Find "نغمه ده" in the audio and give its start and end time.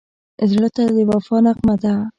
1.45-1.93